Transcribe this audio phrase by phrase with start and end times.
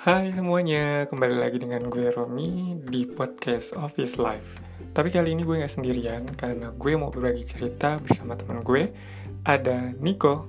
[0.00, 4.56] Hai semuanya, kembali lagi dengan gue Romi di podcast Office Life.
[4.96, 8.96] Tapi kali ini gue gak sendirian karena gue mau berbagi cerita bersama teman gue,
[9.44, 10.48] ada Nico.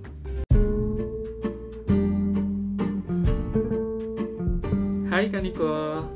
[5.12, 6.08] Hai Kak Niko,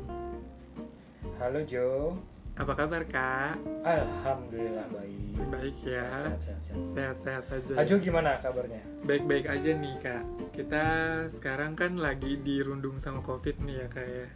[1.36, 2.16] Halo Jo,
[2.56, 3.60] apa kabar Kak?
[3.84, 5.25] Alhamdulillah baik.
[5.46, 6.84] Baik ya, Sehat, sehat, sehat.
[6.90, 7.72] sehat-sehat aja.
[7.84, 8.80] Jo gimana kabarnya?
[9.02, 10.22] Baik-baik aja nih Kak.
[10.50, 10.84] Kita
[11.30, 14.26] sekarang kan lagi dirundung sama COVID nih ya Kak ya.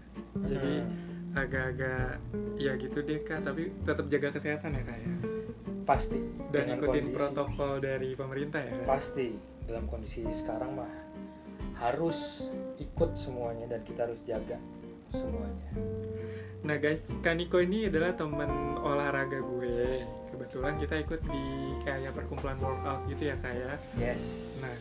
[0.47, 2.19] Jadi Hmm, agak-agak
[2.57, 5.11] ya gitu deh kak tapi tetap jaga kesehatan ya kak ya
[5.87, 6.19] pasti
[6.51, 9.27] dan ikutin kondisi- protokol dari pemerintah ya kak Pasti
[9.63, 10.91] dalam kondisi sekarang mah
[11.79, 14.59] harus ikut semuanya dan kita harus jaga
[15.13, 15.71] semuanya.
[16.61, 21.45] nah guys kak Niko ini adalah temen olahraga gue kebetulan kita ikut di
[21.83, 24.57] kayak perkumpulan workout gitu ya kak ya Yes.
[24.61, 24.77] Nah,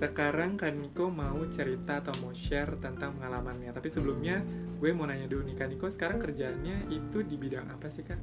[0.00, 4.40] sekarang kak Niko mau cerita atau mau share tentang pengalamannya tapi sebelumnya
[4.80, 8.18] gue mau nanya dulu nih kak Niko sekarang kerjaannya itu di bidang apa sih kak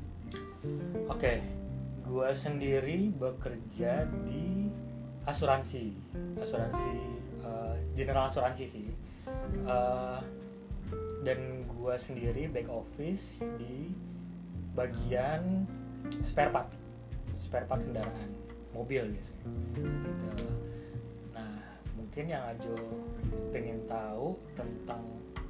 [1.07, 1.39] Oke,
[2.03, 4.67] gua sendiri bekerja di
[5.23, 5.95] asuransi,
[6.35, 6.93] asuransi
[7.39, 8.85] eh, general asuransi sih.
[9.63, 10.19] Eh,
[11.23, 13.91] dan gua sendiri back office di
[14.73, 15.67] bagian
[16.23, 16.69] spare part,
[17.35, 18.31] spare part kendaraan,
[18.71, 19.45] mobil biasanya.
[19.75, 20.47] Gitu.
[21.35, 21.59] Nah,
[21.99, 22.75] mungkin yang Ajo
[23.51, 25.01] pengen tahu tentang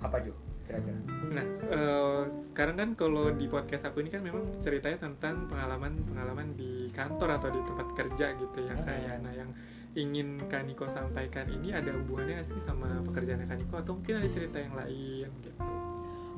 [0.01, 0.33] apa Jo
[0.65, 0.99] kira-kira?
[1.33, 6.93] Nah, eh, sekarang kan kalau di podcast aku ini kan memang ceritanya tentang pengalaman-pengalaman di
[6.93, 8.85] kantor atau di tempat kerja gitu ya Hmm.
[8.85, 9.15] kayak.
[9.25, 9.49] Nah, yang
[9.97, 14.57] ingin Kaniko sampaikan ini ada hubungannya nggak sih sama pekerjaan Kaniko atau mungkin ada cerita
[14.61, 15.51] yang lain gitu.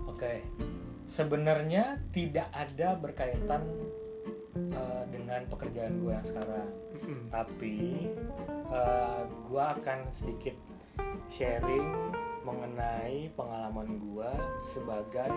[0.08, 0.46] Oke,
[1.12, 3.64] sebenarnya tidak ada berkaitan
[4.72, 7.20] uh, dengan pekerjaan gue yang sekarang, Mm-mm.
[7.28, 8.08] tapi
[8.72, 10.56] uh, gue akan sedikit
[11.28, 12.16] sharing
[12.48, 14.32] mengenai pengalaman gue
[14.64, 15.32] sebagai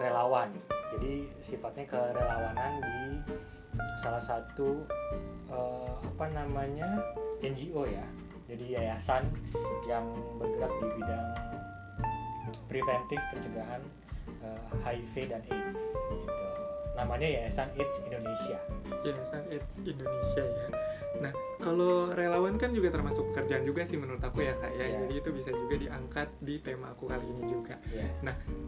[0.00, 0.50] relawan.
[0.92, 3.02] Jadi sifatnya kerelawanan di
[4.00, 4.84] salah satu
[5.48, 7.00] uh, apa namanya
[7.42, 8.06] NGO ya,
[8.46, 9.26] jadi yayasan
[9.88, 10.04] yang
[10.38, 11.28] bergerak di bidang
[12.72, 13.82] preventif pencegahan
[14.40, 16.32] uh, HIV dan AIDS gitu.
[16.92, 18.58] Namanya Yayasan AIDS Indonesia.
[19.04, 20.68] Yayasan AIDS Indonesia ya.
[21.20, 24.84] Nah, kalau relawan kan juga termasuk pekerjaan juga sih menurut aku ya kak ya.
[24.88, 24.98] Iya.
[25.06, 27.76] Jadi itu bisa juga diangkat di tema aku kali ini juga.
[27.92, 28.08] Ya.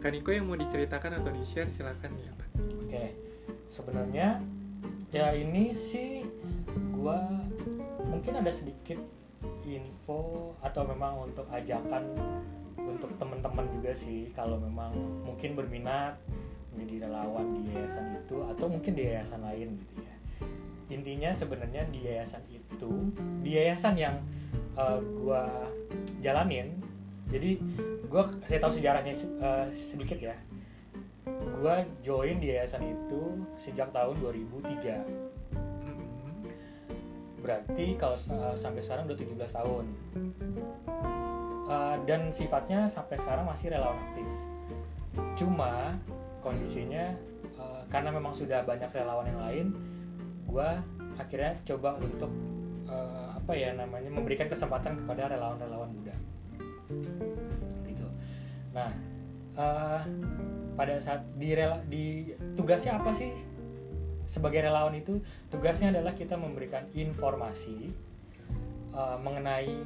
[0.01, 2.49] Kaniko yang mau diceritakan atau di share silakan ya Pak.
[2.85, 3.03] Oke.
[3.69, 4.41] Sebenarnya
[5.15, 6.27] ya ini sih
[6.91, 7.23] gua
[8.03, 8.99] mungkin ada sedikit
[9.63, 12.03] info atau memang untuk ajakan
[12.75, 14.91] untuk teman-teman juga sih kalau memang
[15.23, 16.19] mungkin berminat
[16.75, 20.15] menjadi relawan di yayasan itu atau mungkin di yayasan lain gitu ya.
[20.91, 22.91] Intinya sebenarnya di yayasan itu,
[23.39, 24.19] di yayasan yang
[24.75, 25.47] uh, gua
[26.19, 26.75] jalanin.
[27.31, 27.57] Jadi
[28.11, 30.35] gua saya tahu sejarahnya uh, sedikit ya.
[31.25, 35.01] Gua join di yayasan itu sejak tahun 2003
[35.55, 36.45] Mm-mm.
[37.41, 39.85] berarti kalau sa- sampai sekarang udah 17 tahun.
[41.65, 44.27] Uh, dan sifatnya sampai sekarang masih relawan aktif.
[45.33, 45.97] Cuma
[46.45, 47.17] kondisinya
[47.57, 49.67] uh, karena memang sudah banyak relawan yang lain
[50.45, 50.69] gue
[51.17, 52.29] akhirnya coba untuk
[52.85, 56.15] uh, apa ya namanya memberikan kesempatan kepada relawan-relawan muda.
[57.89, 58.07] Gitu.
[58.77, 58.93] Nah
[60.75, 63.31] pada saat di rela di tugasnya apa sih?
[64.27, 67.93] Sebagai relawan itu tugasnya adalah kita memberikan informasi
[68.91, 69.83] uh, mengenai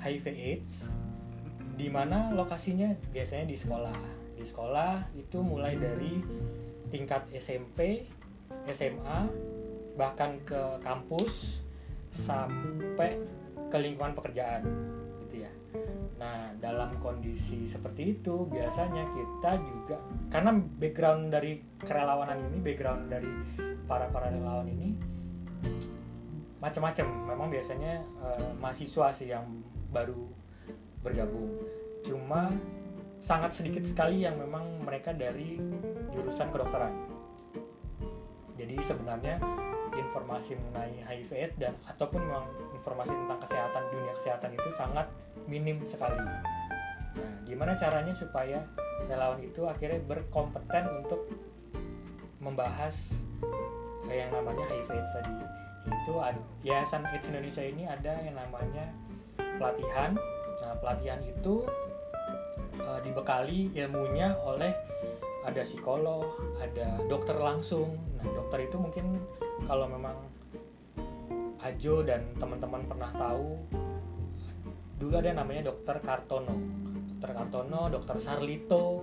[0.00, 0.88] HIV AIDS
[1.76, 3.96] di mana lokasinya biasanya di sekolah.
[4.36, 6.20] Di sekolah itu mulai dari
[6.88, 8.04] tingkat SMP
[8.68, 9.28] SMA
[9.94, 11.60] bahkan ke kampus
[12.10, 13.20] sampai
[13.70, 14.64] ke lingkungan pekerjaan
[16.20, 19.96] nah dalam kondisi seperti itu biasanya kita juga
[20.28, 23.30] karena background dari kerelawanan ini background dari
[23.88, 24.90] para para relawan ini
[26.60, 27.06] macam-macam.
[27.26, 29.48] Memang biasanya eh, mahasiswa sih yang
[29.90, 30.28] baru
[31.00, 31.48] bergabung.
[32.04, 32.52] Cuma
[33.20, 35.56] sangat sedikit sekali yang memang mereka dari
[36.12, 36.92] jurusan kedokteran.
[38.60, 39.40] Jadi sebenarnya
[39.96, 42.46] informasi mengenai HIV AIDS dan ataupun memang
[42.76, 45.06] informasi tentang kesehatan dunia kesehatan itu sangat
[45.46, 46.16] minim sekali.
[46.18, 46.42] Nah
[47.44, 48.62] gimana caranya supaya
[49.08, 51.26] relawan itu akhirnya berkompeten untuk
[52.40, 53.20] membahas
[54.10, 55.32] yang namanya HIV AIDS tadi
[55.86, 58.90] itu ada Yayasan AIDS Indonesia ini ada yang namanya
[59.58, 60.16] pelatihan.
[60.60, 61.64] Nah pelatihan itu
[62.76, 64.72] eh, dibekali ilmunya oleh
[65.44, 67.96] ada psikolog ada dokter langsung.
[68.20, 69.20] Nah dokter itu mungkin
[69.64, 70.16] kalau memang
[71.60, 73.60] Ajo dan teman-teman pernah tahu
[75.00, 76.56] dulu ada yang namanya dokter Kartono.
[77.16, 79.00] Dokter Kartono dokter Sarlito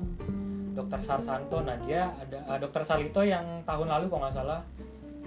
[0.77, 1.57] dokter Sarsanto.
[1.65, 4.61] Nah dia ada uh, dokter Sarlito yang tahun lalu kalau nggak salah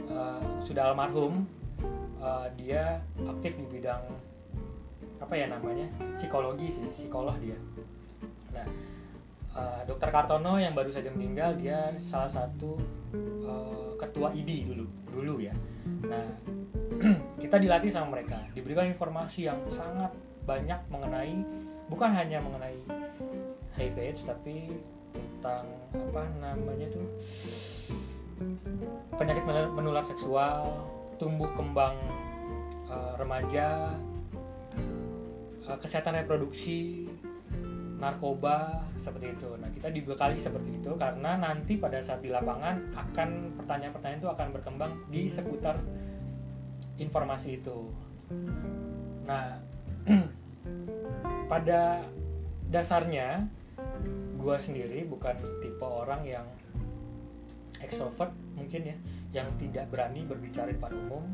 [0.06, 1.42] uh, sudah almarhum
[2.22, 4.06] uh, dia aktif di bidang
[5.20, 7.58] apa ya namanya psikologi sih psikolog dia.
[8.54, 8.66] Nah
[9.58, 12.78] uh, dokter Kartono yang baru saja meninggal dia salah satu
[13.42, 15.54] uh, ketua ID dulu dulu ya.
[16.06, 16.30] Nah
[17.42, 20.14] kita dilatih sama mereka diberikan informasi yang sangat
[20.44, 21.34] banyak mengenai
[21.90, 22.78] bukan hanya mengenai
[23.76, 24.70] HIV AIDS tapi
[25.10, 27.06] tentang apa namanya tuh
[29.16, 30.88] penyakit menular seksual,
[31.20, 31.96] tumbuh kembang
[32.88, 33.92] uh, remaja,
[35.68, 37.04] uh, kesehatan reproduksi,
[38.00, 39.50] narkoba seperti itu.
[39.60, 44.48] Nah kita dibekali seperti itu karena nanti pada saat di lapangan akan pertanyaan-pertanyaan itu akan
[44.56, 45.76] berkembang di seputar
[46.96, 47.92] informasi itu.
[49.28, 49.69] Nah
[51.50, 52.06] pada
[52.70, 53.42] dasarnya
[54.38, 56.46] gue sendiri bukan tipe orang yang
[57.82, 58.96] extrovert mungkin ya
[59.34, 61.24] yang tidak berani berbicara di depan umum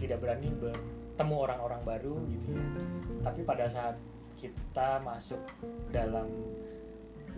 [0.00, 2.66] tidak berani bertemu orang-orang baru gitu ya.
[3.20, 3.94] Tapi pada saat
[4.40, 5.38] kita masuk
[5.92, 6.26] dalam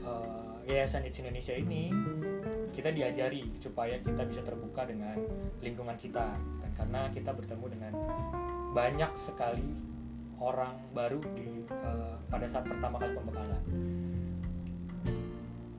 [0.06, 1.90] uh, Yayasan AIDS Indonesia ini
[2.70, 5.18] kita diajari supaya kita bisa terbuka dengan
[5.58, 6.30] lingkungan kita.
[6.62, 7.92] Dan karena kita bertemu dengan
[8.70, 9.91] banyak sekali
[10.42, 13.62] orang baru di uh, pada saat pertama kali pembekalan.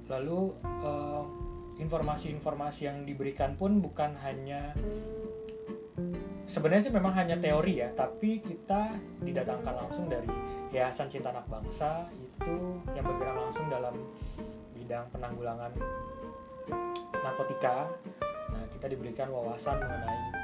[0.07, 1.23] Lalu uh,
[1.83, 4.71] informasi-informasi yang diberikan pun bukan hanya
[6.47, 8.93] sebenarnya sih memang hanya teori ya tapi kita
[9.25, 10.29] didatangkan langsung dari
[10.73, 13.93] Yayasan Cinta Anak Bangsa itu yang bergerak langsung dalam
[14.73, 15.71] bidang penanggulangan
[17.13, 17.89] narkotika.
[18.53, 20.42] Nah kita diberikan wawasan mengenai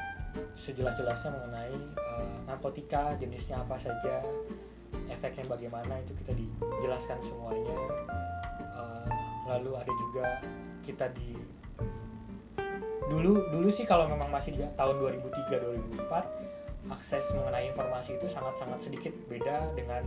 [0.58, 4.24] sejelas-jelasnya mengenai uh, narkotika jenisnya apa saja
[5.10, 7.78] efeknya bagaimana itu kita dijelaskan semuanya.
[9.50, 10.26] Lalu ada juga
[10.86, 11.34] kita di
[13.10, 18.78] dulu dulu sih kalau memang masih di tahun 2003 2004 akses mengenai informasi itu sangat-sangat
[18.86, 20.06] sedikit beda dengan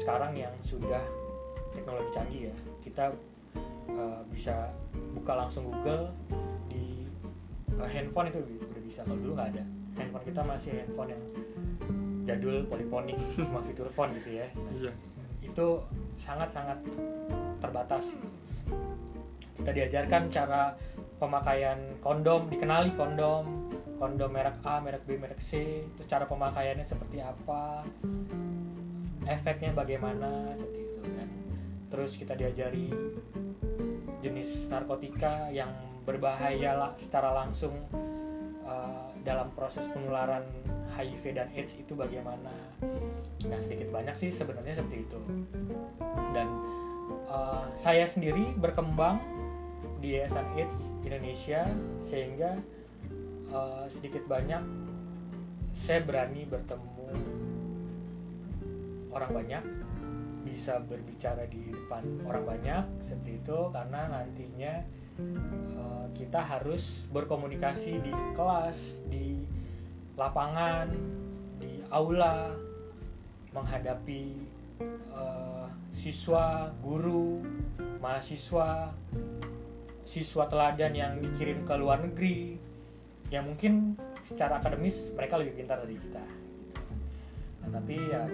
[0.00, 1.04] sekarang yang sudah
[1.76, 2.56] teknologi canggih ya.
[2.80, 3.12] Kita
[3.92, 4.72] uh, bisa
[5.12, 6.08] buka langsung Google
[6.72, 7.04] di
[7.76, 8.40] uh, handphone itu
[8.88, 9.64] bisa kalau dulu nggak ada.
[10.00, 11.22] Handphone kita masih handphone yang
[12.24, 14.48] jadul poliponik cuma fitur phone gitu ya.
[14.56, 15.66] Nah, itu
[16.16, 16.80] sangat-sangat
[17.60, 18.16] terbatas.
[19.60, 20.72] Kita diajarkan cara
[21.20, 23.68] pemakaian kondom dikenali kondom.
[23.98, 25.82] Kondom merek A merek B merek C.
[25.98, 27.82] Terus cara pemakaiannya seperti apa.
[29.28, 31.28] Efeknya bagaimana seperti itu kan.
[31.90, 32.88] Terus kita diajari
[34.22, 35.70] jenis narkotika yang
[36.06, 37.74] berbahaya secara langsung
[38.68, 40.44] uh, dalam proses penularan
[40.94, 42.52] HIV dan AIDS itu bagaimana?
[43.48, 45.20] Nah sedikit banyak sih sebenarnya seperti itu.
[46.36, 46.48] Dan
[47.32, 49.18] uh, saya sendiri berkembang
[49.98, 51.64] di Yayasan AIDS Indonesia
[52.06, 52.60] sehingga
[53.50, 54.62] uh, sedikit banyak
[55.74, 56.98] saya berani bertemu
[59.14, 59.64] orang banyak
[60.46, 64.72] bisa berbicara di depan orang banyak seperti itu karena nantinya
[65.18, 69.42] uh, kita harus berkomunikasi di kelas di
[70.18, 70.90] lapangan
[71.58, 72.54] di aula
[73.54, 74.34] menghadapi
[75.14, 77.42] uh, siswa guru
[77.98, 78.94] mahasiswa
[80.06, 82.56] siswa teladan yang dikirim ke luar negeri
[83.28, 86.24] yang mungkin secara akademis mereka lebih pintar dari kita
[87.60, 88.24] nah, tapi ya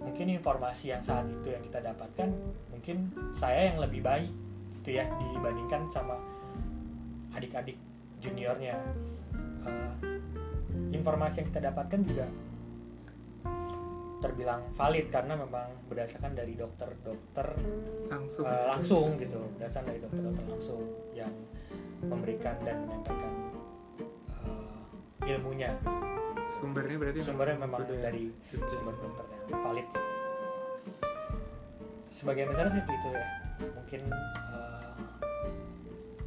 [0.00, 2.28] mungkin informasi yang saat itu yang kita dapatkan
[2.72, 4.32] mungkin saya yang lebih baik
[4.84, 6.20] itu ya dibandingkan sama
[7.32, 7.80] adik-adik
[8.20, 8.76] juniornya.
[9.64, 9.96] Uh,
[10.92, 12.28] informasi yang kita dapatkan juga
[14.20, 17.48] terbilang valid karena memang berdasarkan dari dokter-dokter
[18.08, 18.44] langsung.
[18.44, 20.80] uh, langsung gitu berdasarkan dari dokter-dokter langsung
[21.16, 21.32] yang
[22.04, 23.32] memberikan dan menyampaikan
[24.44, 25.72] uh, ilmunya.
[26.60, 29.88] Sumbernya berarti sumbernya memang sudah dari sumber dokter yang valid.
[32.08, 33.26] Sebagian besar sih itu ya.
[33.76, 34.53] Mungkin uh,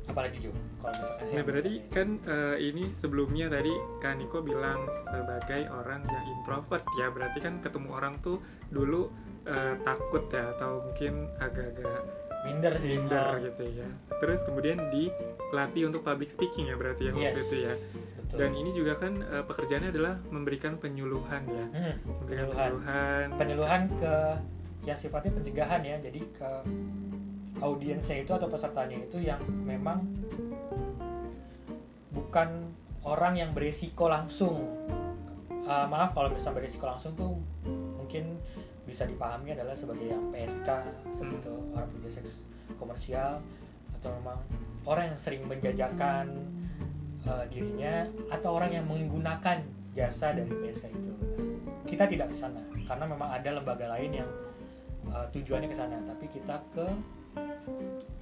[0.08, 0.50] apalagi
[0.80, 6.26] kalau misalkan nah berarti kan uh, ini sebelumnya tadi Kak Niko bilang sebagai orang yang
[6.38, 7.08] introvert ya.
[7.12, 8.40] Berarti kan ketemu orang tuh
[8.72, 9.12] dulu
[9.48, 12.02] uh, takut ya atau mungkin agak-agak
[12.48, 12.96] minder sih.
[12.96, 13.42] minder oh.
[13.44, 13.88] gitu ya.
[14.24, 17.20] Terus kemudian dilatih untuk public speaking ya berarti ya yes.
[17.20, 17.76] waktu itu ya.
[18.28, 18.44] Betul.
[18.44, 21.66] dan ini juga kan uh, pekerjaannya adalah memberikan penyuluhan ya.
[21.72, 23.26] Hmm, memberikan penyuluhan.
[23.40, 24.14] Penyuluhan ke
[24.84, 25.96] yang sifatnya pencegahan ya.
[26.04, 26.50] Jadi ke
[27.62, 30.06] audiensnya itu atau pesertanya itu yang memang
[32.14, 32.70] bukan
[33.06, 34.68] orang yang beresiko langsung.
[35.68, 37.36] Uh, maaf kalau misalnya beresiko langsung tuh
[38.00, 38.40] mungkin
[38.88, 40.70] bisa dipahami adalah sebagai yang PSK
[41.12, 42.48] seperti itu orang punya seks
[42.80, 43.44] komersial
[44.00, 44.40] atau memang
[44.88, 46.32] orang yang sering menjajakan
[47.28, 49.60] uh, dirinya atau orang yang menggunakan
[49.92, 51.14] jasa dari PSK itu.
[51.84, 54.30] Kita tidak ke sana karena memang ada lembaga lain yang
[55.12, 56.88] uh, tujuannya ke sana tapi kita ke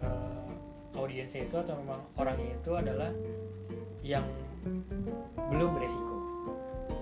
[0.04, 0.48] uh,
[0.98, 3.12] audiensnya itu atau memang orangnya itu adalah
[4.06, 4.26] yang
[5.50, 6.16] belum beresiko.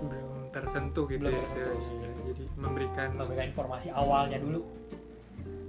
[0.04, 1.82] Belum tersentuh gitu Belum ya tersentuh,
[2.34, 4.62] jadi memberikan memberikan informasi awalnya dulu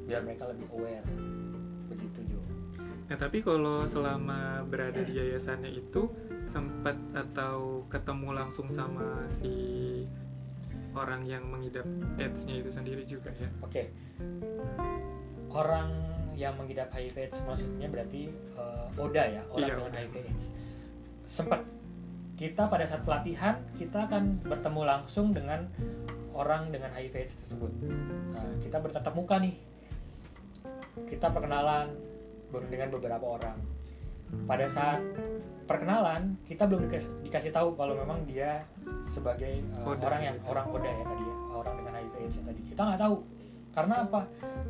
[0.04, 1.06] biar mereka lebih aware.
[1.88, 2.40] Begitu Jo.
[3.08, 6.12] Nah tapi kalau selama berada di yayasannya itu
[6.52, 9.52] sempat atau ketemu langsung sama si
[10.94, 11.82] orang yang mengidap
[12.16, 13.50] AIDS-nya itu sendiri juga ya?
[13.58, 13.82] oke.
[15.50, 19.93] Orang yang mengidap HIV AIDS maksudnya berarti eh, ODA ya orang Iya, dengan.
[19.97, 20.45] HIV AIDS.
[21.25, 21.61] Sempat
[22.35, 25.71] kita pada saat pelatihan kita akan bertemu langsung dengan
[26.35, 27.71] orang dengan HIV AIDS tersebut.
[28.35, 29.55] Nah kita bertatap muka nih.
[31.07, 31.91] Kita perkenalan
[32.71, 33.59] dengan beberapa orang.
[34.47, 34.99] Pada saat
[35.64, 38.67] perkenalan kita belum dikasih, dikasih tahu kalau memang dia
[39.00, 40.50] sebagai uh, Oda orang yang gitu.
[40.50, 42.61] orang oda ya tadi ya, orang dengan HIV AIDS yang tadi.
[42.67, 43.14] Kita nggak tahu
[43.75, 44.21] karena apa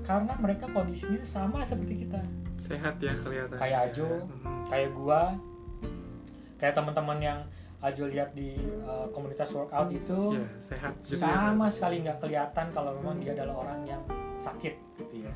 [0.02, 2.20] karena mereka kondisinya sama seperti kita
[2.58, 3.60] Sehat ya kelihatan.
[3.60, 4.08] Kayak Ajo.
[4.24, 5.20] Mm, kayak gua
[6.56, 7.38] kayak teman-teman yang
[7.84, 11.72] Ajo lihat di uh, komunitas workout itu Ya sehat sama ya.
[11.72, 14.00] sekali nggak kelihatan kalau memang dia adalah orang yang
[14.40, 15.34] sakit gitu ya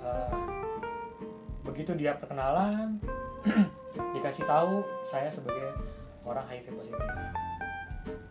[0.00, 0.32] Eh,
[1.60, 2.96] begitu dia perkenalan
[4.16, 5.76] dikasih tahu saya sebagai
[6.24, 7.04] orang HIV positif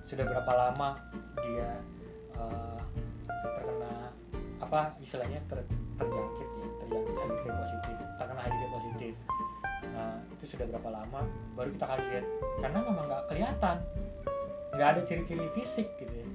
[0.03, 0.97] sudah berapa lama
[1.39, 1.69] dia
[2.35, 2.81] eh,
[3.29, 3.93] terkena
[4.59, 5.63] apa istilahnya ter,
[5.97, 9.13] terjangkit ya terjangkit HIV positif terkena HIV positif.
[9.95, 11.21] Nah itu sudah berapa lama
[11.55, 12.25] baru kita kaget.
[12.59, 13.77] Karena memang nggak kelihatan.
[14.75, 16.27] Nggak ada ciri-ciri fisik gitu ya.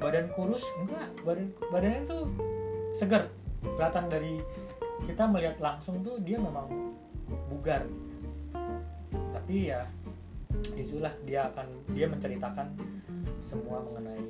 [0.00, 2.22] Badan kurus enggak badan badannya tuh
[2.96, 3.28] segar
[3.60, 4.40] kelihatan dari
[5.04, 6.68] kita melihat langsung tuh dia memang
[7.48, 7.88] bugar.
[9.10, 9.88] Tapi ya
[10.76, 12.76] itulah dia akan dia menceritakan
[13.40, 14.20] semua mengenai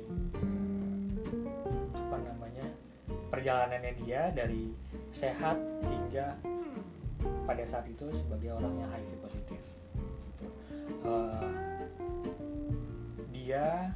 [1.95, 2.67] apa namanya
[3.31, 4.71] perjalanannya dia dari
[5.11, 5.57] sehat
[5.87, 6.35] hingga
[7.45, 9.61] pada saat itu sebagai orang yang HIV positif.
[11.01, 11.49] Eh,
[13.31, 13.91] dia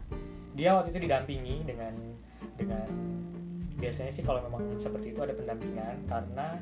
[0.56, 1.94] dia waktu itu didampingi dengan
[2.56, 2.88] dengan
[3.76, 6.58] biasanya sih kalau memang seperti itu ada pendampingan karena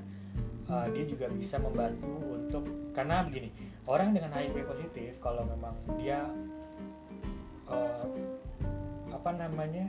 [0.67, 2.65] uh, dia juga bisa membantu untuk
[2.97, 3.53] karena begini
[3.85, 6.25] orang dengan HIV positif kalau memang dia
[7.69, 8.05] uh,
[9.13, 9.87] apa namanya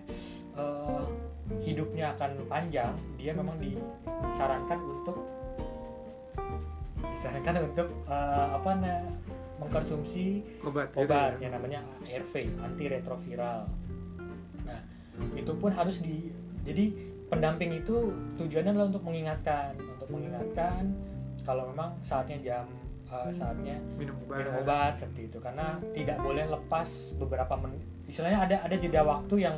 [0.58, 1.04] uh,
[1.60, 5.16] hidupnya akan panjang dia memang disarankan untuk
[7.14, 8.94] disarankan untuk uh, apa na
[9.60, 11.46] mengkonsumsi Obat, gitu obat ya.
[11.46, 13.70] yang namanya ARV antiretroviral.
[14.66, 14.80] Nah
[15.38, 16.28] itu pun harus di
[16.66, 16.90] jadi
[17.30, 20.90] pendamping itu tujuannya adalah untuk mengingatkan untuk mengingatkan
[21.46, 22.66] kalau memang saatnya jam
[23.08, 24.42] uh, saatnya minum obat.
[24.42, 29.34] minum obat seperti itu karena tidak boleh lepas beberapa menit istilahnya ada ada jeda waktu
[29.48, 29.56] yang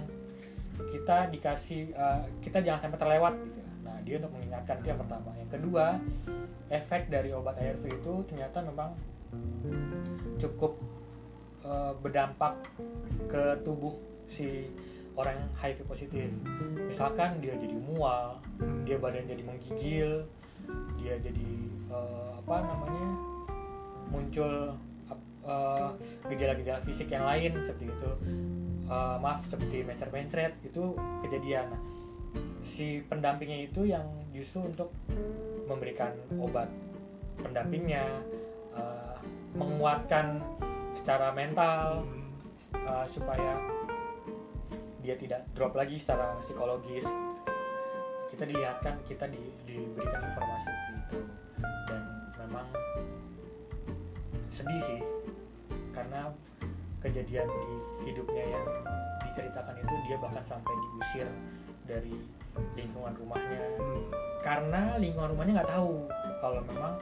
[0.91, 3.61] kita dikasih uh, kita jangan sampai terlewat gitu.
[3.85, 5.31] Nah dia untuk mengingatkan itu yang pertama.
[5.41, 5.87] Yang kedua
[6.69, 8.91] efek dari obat ARV itu ternyata memang
[10.37, 10.79] cukup
[11.63, 12.59] uh, berdampak
[13.31, 13.95] ke tubuh
[14.27, 14.71] si
[15.17, 16.29] orang yang HIV positif.
[16.77, 18.37] Misalkan dia jadi mual
[18.85, 20.29] dia badan jadi menggigil
[21.01, 21.51] dia jadi
[21.93, 23.09] eh, apa namanya
[24.11, 24.75] muncul
[26.27, 28.11] gejala-gejala fisik yang lain seperti itu
[28.87, 30.95] Eh, maaf seperti mencret-mencret itu
[31.27, 31.75] kejadian.
[31.75, 31.83] Nah,
[32.63, 34.95] si pendampingnya itu yang justru untuk
[35.67, 36.71] memberikan obat
[37.43, 38.07] pendampingnya
[38.79, 39.19] eh,
[39.59, 40.39] menguatkan
[40.97, 42.05] secara mental
[42.73, 43.61] uh, supaya
[45.05, 47.05] dia tidak drop lagi secara psikologis.
[48.33, 51.19] Kita dilihatkan kita di, diberikan informasi itu.
[51.89, 52.03] Dan
[52.41, 52.69] memang
[54.53, 55.01] sedih sih
[55.93, 56.33] karena
[57.07, 57.73] kejadian di
[58.11, 58.65] hidupnya yang
[59.23, 61.29] diceritakan itu dia bahkan sampai diusir
[61.87, 62.17] dari
[62.75, 64.03] lingkungan rumahnya hmm.
[64.43, 66.09] karena lingkungan rumahnya nggak tahu
[66.43, 66.95] kalau memang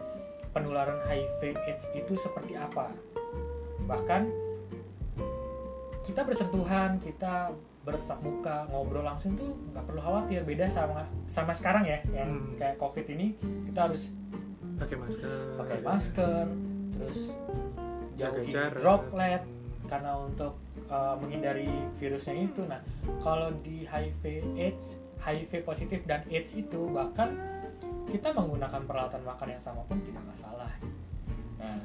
[0.52, 2.92] penularan HIV AIDS itu seperti apa
[3.88, 4.28] bahkan
[6.04, 7.50] kita bersentuhan kita
[7.84, 12.56] bertatap muka ngobrol langsung tuh nggak perlu khawatir beda sama sama sekarang ya yang Hmm.
[12.56, 13.36] kayak covid ini
[13.68, 14.08] kita harus
[14.80, 15.38] pakai masker.
[15.60, 16.44] pakai masker
[16.96, 17.18] terus
[18.16, 18.80] jaga jauhi jarak.
[18.80, 19.42] droplet.
[19.84, 20.56] Karena untuk
[20.88, 21.68] uh, menghindari
[22.00, 22.64] virusnya itu.
[22.64, 22.80] Nah,
[23.20, 24.22] kalau di HIV
[24.56, 27.36] AIDS, HIV positif dan AIDS itu bahkan
[28.08, 30.72] kita menggunakan peralatan makan yang sama pun tidak masalah.
[31.60, 31.80] Nah,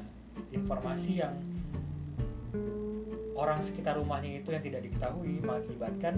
[0.52, 1.34] informasi yang
[3.40, 6.14] orang sekitar rumahnya itu yang tidak diketahui mengakibatkan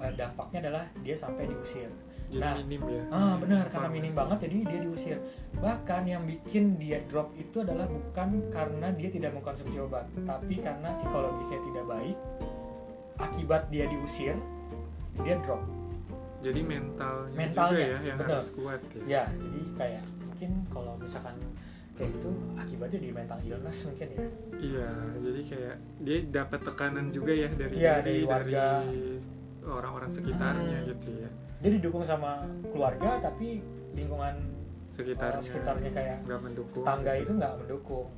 [0.00, 1.92] eh, dampaknya adalah dia sampai diusir
[2.26, 5.18] jadi Nah, minim ya ah benar karena minim banget jadi dia diusir
[5.56, 10.90] bahkan yang bikin dia drop itu adalah bukan karena dia tidak mengkonsumsi obat tapi karena
[10.90, 12.16] psikologisnya tidak baik
[13.16, 14.36] akibat dia diusir
[15.18, 15.62] dia drop
[16.44, 18.34] jadi mentalnya, Mentalnya, juga ya yang betul.
[18.34, 19.02] harus kuat ya.
[19.06, 21.34] ya jadi kayak mungkin kalau misalkan
[21.96, 24.24] kayak gitu akibatnya di mental illness mungkin ya
[24.56, 24.88] Iya,
[25.20, 28.80] jadi kayak dia dapat tekanan juga ya dari diri, dari warga.
[28.80, 29.20] dari
[29.62, 30.88] orang-orang sekitarnya Hmm.
[30.90, 31.30] gitu ya.
[31.60, 33.64] Dia didukung sama keluarga tapi
[33.96, 34.36] lingkungan
[34.96, 36.84] Sekitarnya, uh, sekitarnya kayak nggak mendukung.
[36.84, 38.08] tetangga itu nggak mendukung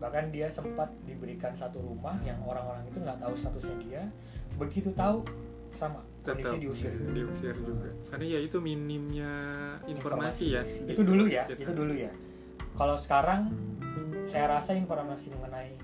[0.00, 4.02] bahkan dia sempat diberikan satu rumah yang orang-orang itu nggak tahu statusnya dia
[4.58, 5.22] begitu tahu
[5.72, 7.90] sama tetap diusir diusir juga.
[8.10, 9.32] Karena ya itu minimnya
[9.90, 10.62] informasi, ya.
[10.86, 11.64] itu dulu ya Sekitar.
[11.64, 12.12] itu dulu ya
[12.76, 13.52] kalau sekarang
[14.24, 15.76] saya rasa informasi mengenai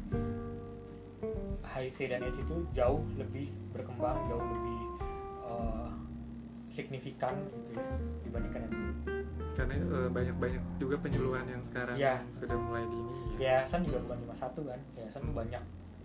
[1.68, 4.78] HIV dan AIDS itu jauh lebih berkembang jauh lebih
[6.78, 7.82] signifikan gitu ya
[8.22, 8.92] dibandingkan yang dulu
[9.52, 12.22] Karena eh, banyak-banyak juga penyuluhan yang sekarang Iya.
[12.22, 13.10] yang sudah mulai dini.
[13.34, 13.58] Ya.
[13.58, 15.62] yayasan juga bukan cuma satu kan yayasan tuh banyak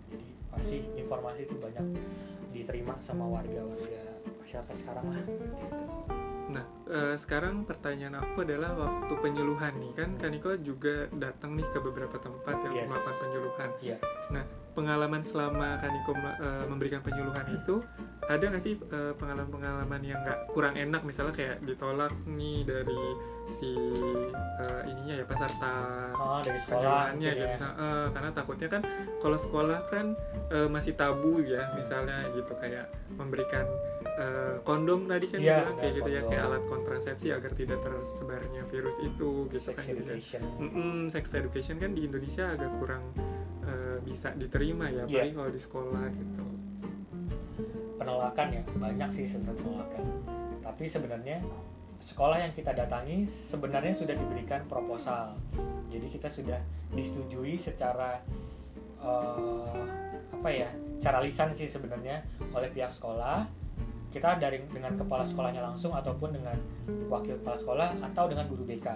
[0.08, 1.84] jadi pasti informasi itu banyak
[2.50, 4.02] diterima sama warga-warga
[4.36, 5.78] masyarakat sekarang lah seperti itu
[6.44, 11.78] Nah, eh, sekarang pertanyaan aku adalah waktu penyuluhan nih kan Kaniko juga datang nih ke
[11.80, 12.88] beberapa tempat yang Yes.
[12.88, 13.68] melakukan penyuluhan.
[13.80, 13.96] Iya.
[14.28, 17.80] Nah, pengalaman selama Kaniko eh, memberikan penyuluhan itu
[18.24, 23.02] ada nggak sih eh, pengalaman-pengalaman yang nggak kurang enak misalnya kayak ditolak nih dari
[23.54, 23.70] si
[24.60, 25.74] eh, ininya ya peserta
[26.12, 27.70] oh dari sekolah penyuluhannya mungkin gitu ya.
[27.78, 28.82] Eh, karena takutnya kan
[29.18, 30.06] kalau sekolah kan
[30.50, 33.64] eh, masih tabu ya misalnya gitu kayak memberikan
[34.14, 36.30] eh, kondom tadi kan Iya, bilang kayak gitu ya kondom.
[36.30, 40.00] kayak alat kontrasepsi agar tidak tersebarnya virus itu gitu sex kan gitu.
[40.04, 43.02] education Mm-mm, sex education kan di Indonesia agak kurang
[43.62, 45.24] eh, bisa diterima ya Iya.
[45.24, 46.44] apalagi kalau di sekolah gitu
[47.96, 50.04] penolakan ya banyak sih sebenarnya penolakan
[50.60, 51.36] tapi sebenarnya
[52.00, 55.38] sekolah yang kita datangi sebenarnya sudah diberikan proposal
[55.88, 58.20] jadi kita sudah disetujui secara
[59.00, 59.82] eh,
[60.30, 63.46] apa ya secara lisan sih sebenarnya oleh pihak sekolah
[64.14, 66.54] kita dari dengan kepala sekolahnya langsung ataupun dengan
[67.10, 68.86] wakil kepala sekolah atau dengan guru BK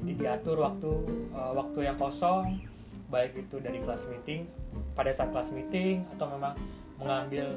[0.00, 0.92] jadi diatur waktu
[1.36, 2.64] eh, waktu yang kosong
[3.12, 4.48] baik itu dari kelas meeting
[4.96, 6.56] pada saat kelas meeting atau memang
[6.96, 7.52] mengambil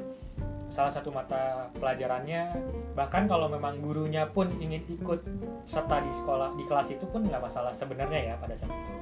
[0.70, 2.54] salah satu mata pelajarannya.
[2.94, 5.20] Bahkan kalau memang gurunya pun ingin ikut
[5.66, 8.94] serta di sekolah di kelas itu pun nggak masalah sebenarnya ya pada saat itu.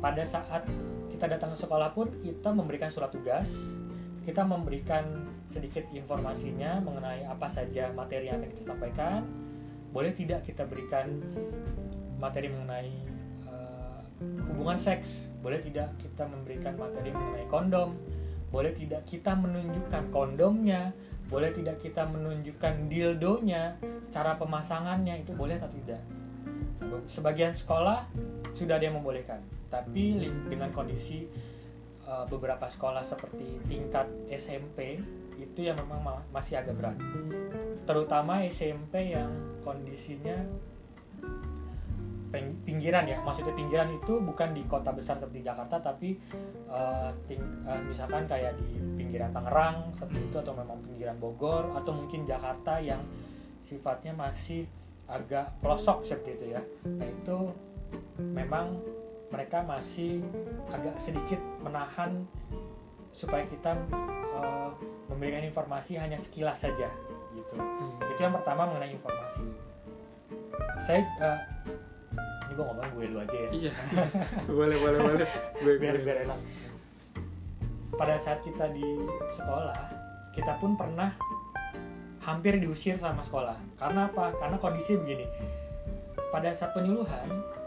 [0.00, 0.62] Pada saat
[1.12, 3.52] kita datang ke sekolah pun kita memberikan surat tugas
[4.24, 5.04] kita memberikan
[5.50, 9.20] sedikit informasinya mengenai apa saja materi yang akan kita sampaikan.
[9.90, 11.18] Boleh tidak kita berikan
[12.22, 12.90] materi mengenai
[13.48, 14.00] eh,
[14.50, 15.26] hubungan seks?
[15.42, 17.98] Boleh tidak kita memberikan materi mengenai kondom?
[18.50, 20.94] Boleh tidak kita menunjukkan kondomnya?
[21.30, 23.78] Boleh tidak kita menunjukkan dildonya?
[24.10, 26.02] Cara pemasangannya itu boleh atau tidak?
[27.06, 28.06] Sebagian sekolah
[28.54, 29.38] sudah ada yang membolehkan
[29.70, 31.30] tapi dengan kondisi
[32.10, 34.98] uh, beberapa sekolah seperti tingkat SMP
[35.38, 36.98] itu yang memang ma- masih agak berat.
[37.86, 39.30] Terutama SMP yang
[39.62, 40.36] kondisinya
[42.62, 43.18] pinggiran ya.
[43.22, 46.14] Maksudnya pinggiran itu bukan di kota besar seperti Jakarta tapi
[46.70, 51.90] uh, ting- uh, misalkan kayak di pinggiran Tangerang seperti itu atau memang pinggiran Bogor atau
[51.90, 53.02] mungkin Jakarta yang
[53.66, 54.66] sifatnya masih
[55.10, 56.62] agak pelosok seperti itu ya.
[56.86, 57.38] Nah itu
[58.22, 58.78] memang
[59.30, 60.26] mereka masih
[60.70, 62.26] agak sedikit menahan
[63.14, 63.78] supaya kita
[64.34, 64.70] uh,
[65.10, 66.90] memberikan informasi hanya sekilas saja
[67.34, 67.54] gitu.
[67.54, 67.94] Hmm.
[68.10, 69.46] itu yang pertama mengenai informasi.
[70.82, 71.38] Saya uh,
[72.46, 73.50] ini gue ngomong gue dulu aja ya.
[73.54, 73.72] Iya.
[74.58, 75.28] Boleh boleh boleh.
[75.62, 76.38] Gue biar gue biar enak.
[77.94, 78.86] Pada saat kita di
[79.30, 79.78] sekolah
[80.34, 81.14] kita pun pernah
[82.22, 83.54] hampir diusir sama sekolah.
[83.78, 84.34] Karena apa?
[84.34, 85.26] Karena kondisi begini.
[86.30, 87.59] Pada saat penyuluhan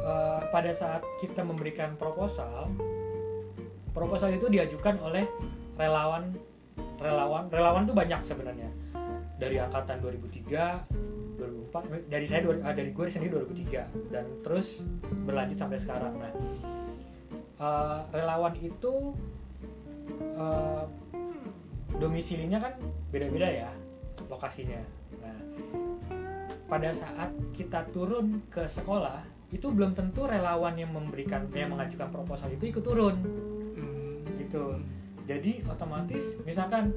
[0.00, 2.68] eh, pada saat kita memberikan proposal
[3.90, 5.26] proposal itu diajukan oleh
[5.74, 6.30] relawan
[7.00, 8.70] relawan relawan itu banyak sebenarnya.
[9.40, 11.32] Dari angkatan 2003
[11.72, 14.84] 2004 dari saya ah, dari gue sendiri 2003 dan terus
[15.24, 16.14] berlanjut sampai sekarang.
[16.20, 16.32] Nah
[17.60, 19.16] eh, relawan itu
[20.36, 20.84] eh,
[21.96, 22.74] domisilinya kan
[23.08, 23.70] beda-beda ya
[24.28, 24.80] lokasinya.
[25.24, 25.38] Nah
[26.68, 32.46] pada saat kita turun ke sekolah itu belum tentu relawan yang memberikan yang mengajukan proposal
[32.50, 33.16] itu ikut turun.
[33.74, 34.22] Hmm.
[34.38, 34.78] gitu.
[35.26, 36.90] Jadi otomatis misalkan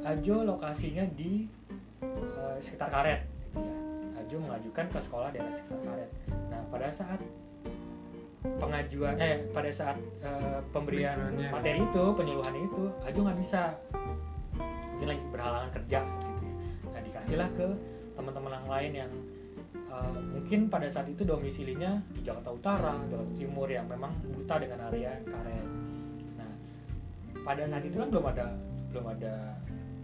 [0.00, 1.44] Ajo lokasinya di
[2.02, 3.76] eh, sekitar karet gitu ya.
[4.22, 6.10] Ajo mengajukan ke sekolah daerah sekitar karet.
[6.48, 7.20] Nah pada saat
[8.40, 13.76] pengajuan eh pada saat eh, pemberian materi itu penyuluhan itu Ajo nggak bisa.
[14.96, 16.56] Mungkin lagi berhalangan kerja seperti itu ya.
[16.90, 17.66] nah dikasihlah ke
[18.16, 19.12] teman-teman yang lain yang
[19.90, 24.78] uh, mungkin pada saat itu domisilinya di Jakarta Utara Jakarta Timur yang memang buta dengan
[24.90, 25.66] area karet.
[26.38, 26.52] Nah
[27.42, 28.46] pada saat itu kan belum ada
[28.90, 29.54] belum ada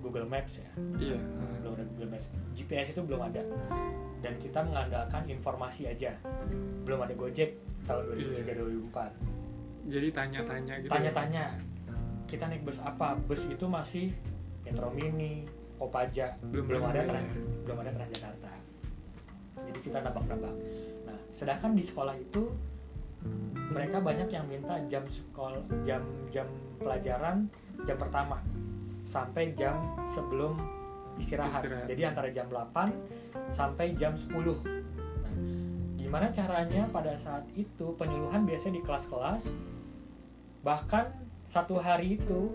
[0.02, 0.70] Google Maps ya.
[0.98, 1.18] Iya.
[1.62, 2.26] Belum ada Google Maps.
[2.54, 3.42] GPS itu belum ada.
[4.22, 6.14] Dan kita mengandalkan informasi aja.
[6.86, 9.36] Belum ada Gojek tahun 2003 2004
[9.86, 11.44] jadi tanya-tanya gitu tanya-tanya.
[12.26, 13.14] Kita naik bus apa?
[13.14, 14.10] Bus itu masih
[14.66, 15.46] Metro Mini
[15.78, 17.42] Kopaja Belum belum ada trans, ya.
[17.62, 18.35] belum ada Transjakarta
[19.68, 20.54] jadi kita nebak-nebak
[21.04, 22.50] nah sedangkan di sekolah itu
[23.74, 26.46] mereka banyak yang minta jam sekolah jam jam
[26.78, 27.50] pelajaran
[27.84, 28.38] jam pertama
[29.06, 29.78] sampai jam
[30.14, 30.58] sebelum
[31.16, 31.62] istirahat.
[31.64, 31.86] Istirahat.
[31.88, 34.52] jadi antara jam 8 sampai jam 10 nah,
[35.96, 39.42] gimana caranya pada saat itu penyuluhan biasanya di kelas-kelas
[40.62, 41.10] bahkan
[41.46, 42.50] satu hari itu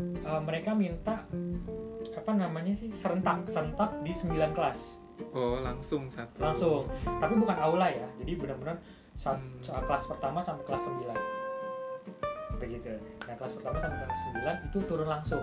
[0.00, 1.24] eh, mereka minta
[2.14, 6.38] apa namanya sih serentak serentak di 9 kelas oh langsung satu.
[6.40, 6.82] Langsung.
[7.02, 8.06] Tapi bukan aula ya.
[8.16, 8.76] Jadi benar-benar
[9.14, 9.58] saat, Hmm.
[9.60, 11.14] saat kelas pertama sampai kelas 9
[12.56, 12.90] begitu.
[13.20, 15.42] Nah kelas pertama sampai kelas 9 itu turun langsung.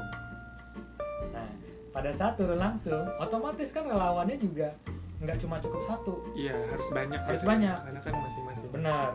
[1.29, 1.47] Nah
[1.89, 4.71] pada saat turun langsung otomatis kan relawannya juga
[5.19, 6.13] nggak cuma cukup satu.
[6.33, 7.51] Iya harus banyak Harus gitu ya.
[7.51, 7.77] banyak.
[7.85, 8.69] karena kan masing-masing.
[8.71, 9.09] Benar.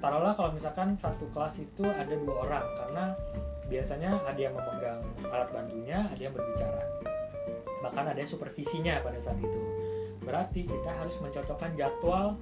[0.00, 3.04] Taruhlah kalau misalkan satu kelas itu ada dua orang karena
[3.64, 6.82] biasanya ada yang memegang alat bantunya ada yang berbicara.
[7.82, 9.60] Bahkan ada supervisinya pada saat itu
[10.24, 12.34] berarti kita harus mencocokkan jadwal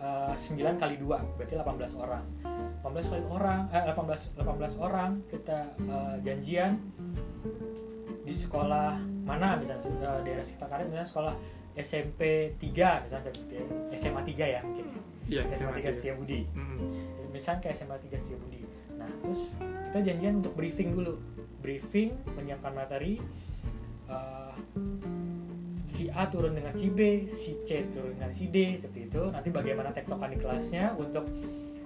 [0.00, 2.24] eh, 9 kali 2 berarti 18 orang.
[2.80, 6.80] 18 kali orang eh, 18 18 orang kita eh, janjian
[8.24, 8.96] di sekolah
[9.26, 11.34] mana misalnya eh, daerah sekitar Karet misalnya sekolah
[11.78, 13.30] SMP 3 misalnya
[13.94, 14.60] SMA 3 ya.
[14.62, 15.00] Mungkin ya.
[15.30, 15.90] Iya SMA 3 tiga.
[15.94, 16.40] Setia Budi.
[16.54, 17.30] Mm-mm.
[17.30, 18.60] misalnya kayak SMA 3 Setia Budi.
[18.98, 19.40] Nah terus
[19.90, 21.14] kita janjian untuk briefing dulu.
[21.62, 23.22] Briefing menyiapkan materi
[24.10, 24.54] eh,
[26.00, 29.20] si A turun dengan si B si C turun dengan si D seperti itu.
[29.28, 31.28] Nanti bagaimana tektokan di kelasnya untuk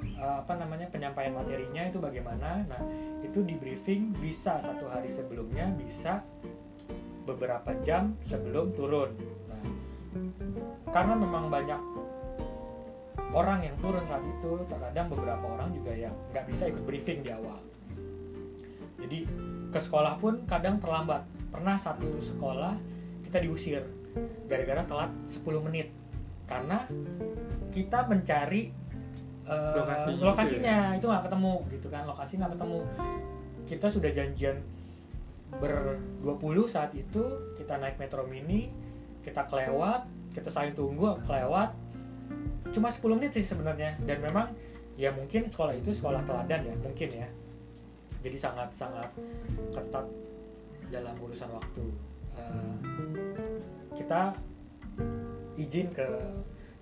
[0.06, 2.62] eh, apa namanya penyampaian materinya itu bagaimana.
[2.70, 2.78] Nah
[3.26, 6.22] itu di briefing bisa satu hari sebelumnya bisa
[7.26, 9.18] beberapa jam sebelum turun.
[9.50, 9.62] Nah
[10.94, 11.80] karena memang banyak
[13.34, 17.34] orang yang turun saat itu terkadang beberapa orang juga yang nggak bisa ikut briefing di
[17.34, 17.58] awal.
[19.02, 19.26] Jadi
[19.74, 21.26] ke sekolah pun kadang terlambat.
[21.50, 22.78] Pernah satu sekolah
[23.26, 24.03] kita diusir
[24.48, 25.88] gara-gara telat 10 menit.
[26.44, 26.84] Karena
[27.72, 28.70] kita mencari
[29.44, 30.78] eh, Lokasi gitu lokasinya.
[30.96, 32.80] itu nggak ketemu gitu kan lokasi nggak ketemu.
[33.64, 34.56] Kita sudah janjian
[35.60, 37.22] ber 20 saat itu
[37.54, 38.72] kita naik metro mini
[39.22, 40.02] kita kelewat
[40.34, 41.70] kita saling tunggu kelewat.
[42.74, 43.94] Cuma 10 menit sih sebenarnya.
[44.02, 44.50] Dan memang
[44.98, 47.28] ya mungkin sekolah itu sekolah teladan ya mungkin ya.
[48.24, 49.08] Jadi sangat sangat
[49.70, 50.06] ketat
[50.90, 51.84] dalam urusan waktu.
[52.34, 52.74] Eh,
[53.94, 54.34] kita
[55.54, 56.06] izin ke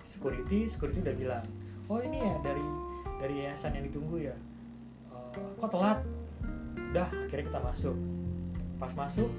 [0.03, 1.45] security security udah bilang
[1.87, 2.65] oh ini ya dari
[3.21, 4.35] dari yayasan yang ditunggu ya.
[5.37, 5.99] Eh, kok telat?
[6.91, 7.95] Udah akhirnya kita masuk.
[8.77, 9.29] Pas masuk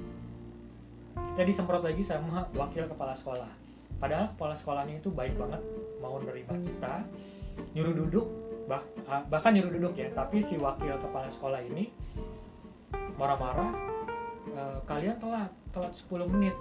[1.35, 3.51] kita disemprot lagi sama wakil kepala sekolah.
[3.99, 5.61] Padahal kepala sekolahnya itu baik banget
[6.03, 7.03] mau nerima kita
[7.71, 8.27] nyuruh duduk
[8.67, 11.87] bah- ah, bahkan nyuruh duduk ya tapi si wakil kepala sekolah ini
[13.15, 13.71] marah-marah
[14.51, 16.55] "Eh, kalian telat telat 10 menit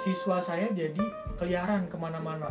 [0.00, 1.04] siswa saya jadi
[1.36, 2.48] keliaran ke mana-mana.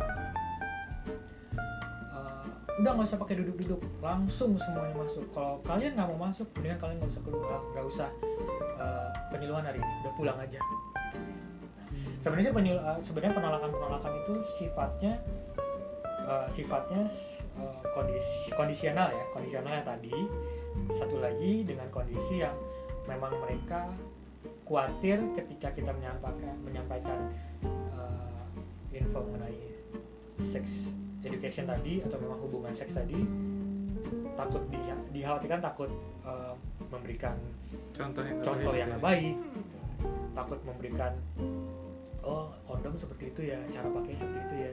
[2.14, 2.42] Eh,
[2.78, 5.26] udah nggak usah pakai duduk-duduk langsung semuanya masuk.
[5.34, 8.08] Kalau kalian nggak mau masuk mendingan kalian nggak usah keluar nggak usah
[8.78, 9.92] eh, penyuluhan hari ini.
[10.06, 10.60] Udah pulang aja.
[12.22, 15.12] Sebenarnya penyul- eh, sebenarnya penolakan penolakan itu sifatnya
[16.26, 17.02] eh, sifatnya
[17.58, 19.24] eh, kondisi kondisional ya.
[19.34, 20.14] Kondisional yang tadi
[20.94, 22.54] satu lagi dengan kondisi yang
[23.10, 23.90] memang mereka
[24.70, 27.18] khawatir ketika kita menyampaikan menyampaikan
[27.66, 29.58] eh, info mengenai
[30.38, 30.94] seks
[31.26, 33.18] education tadi atau memang hubungan seks tadi
[34.38, 34.78] takut di,
[35.10, 35.90] dikhawatirkan takut
[36.22, 36.54] eh,
[36.86, 37.34] memberikan
[37.90, 38.98] contoh yang contoh baik yang ya.
[39.02, 39.68] baik gitu.
[40.38, 41.12] takut memberikan
[42.22, 44.72] oh kondom seperti itu ya cara pakai seperti itu ya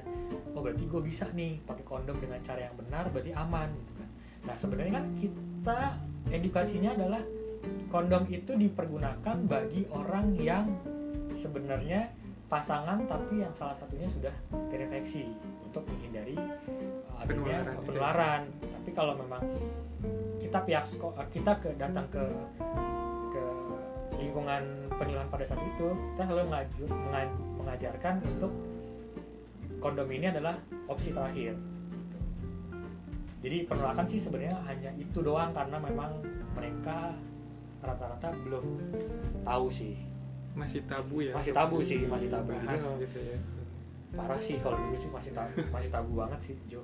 [0.54, 4.10] oh berarti gue bisa nih pakai kondom dengan cara yang benar berarti aman gitu kan
[4.46, 5.80] nah sebenarnya kan kita
[6.30, 7.24] edukasinya adalah
[7.88, 10.66] kondom itu dipergunakan bagi orang yang
[11.38, 12.12] sebenarnya
[12.48, 14.32] pasangan tapi yang salah satunya sudah
[14.72, 15.28] terinfeksi
[15.68, 17.84] untuk menghindari uh, adanya Penularan gitu ya.
[17.84, 18.42] penularan
[18.72, 19.44] tapi kalau memang
[20.40, 22.24] kita pihak uh, kita ke datang ke
[23.36, 23.44] ke
[24.16, 24.64] lingkungan
[24.96, 28.52] penyuluhan pada saat itu kita selalu mengaju, menga- mengajarkan untuk
[29.84, 30.56] kondom ini adalah
[30.88, 31.54] opsi terakhir
[33.44, 36.12] jadi penolakan sih sebenarnya hanya itu doang karena memang
[36.58, 37.14] mereka
[37.88, 38.66] rata-rata belum
[39.42, 39.96] tahu sih.
[40.54, 41.34] Masih tabu ya?
[41.38, 42.50] Masih tabu sih, masih tabu.
[42.52, 43.38] dibahas Jadi, gitu ya.
[44.08, 46.82] parah sih kalau dulu sih masih tabu masih tabu banget sih Jo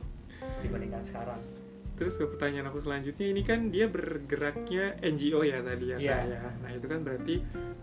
[0.62, 1.39] dibandingkan sekarang.
[1.94, 6.13] Terus ke pertanyaan aku selanjutnya ini kan dia bergeraknya NGO ya tadi ya Iya.
[6.13, 6.42] Kak, ya.
[6.62, 7.36] Nah itu kan berarti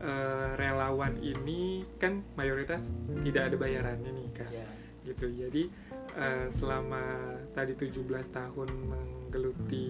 [0.03, 2.83] eh, relawan ini kan mayoritas
[3.23, 4.67] tidak ada bayarannya nih kan ya
[5.07, 5.27] gitu.
[5.33, 5.63] Jadi
[6.15, 7.03] eh, selama
[7.57, 7.97] tadi 17
[8.29, 9.89] tahun menggeluti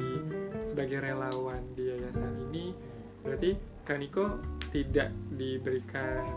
[0.63, 2.30] sebagai relawan di yayasan
[3.41, 3.57] berarti
[3.89, 4.37] Kaniko
[4.69, 6.29] tidak diberikan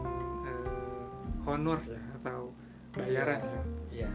[0.47, 1.03] eh,
[1.43, 2.55] honor ya atau
[2.95, 3.61] bayaran ya
[3.91, 4.11] Iya.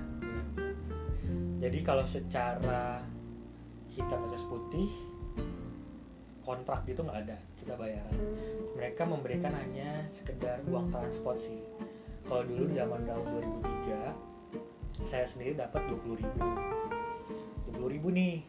[1.60, 3.04] Jadi kalau secara
[3.92, 4.88] hitam atas putih
[6.40, 8.16] kontrak itu nggak ada kita bayaran.
[8.80, 11.60] Mereka memberikan hanya sekedar uang transport sih.
[12.24, 13.52] Kalau dulu zaman tahun
[14.96, 16.40] 2003 saya sendiri dapat 20.000 ribu.
[17.68, 18.48] 20 ribu nih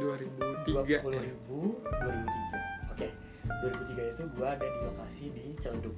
[0.00, 1.00] 2003 20 ya.
[1.02, 3.08] ribu 2003 oke
[3.42, 5.96] 2003 itu gua ada di lokasi di Ciledug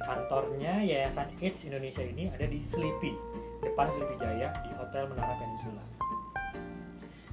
[0.00, 3.12] kantornya Yayasan AIDS Indonesia ini ada di Sleepy
[3.60, 5.84] depan Sleepy Jaya di Hotel Menara Peninsula.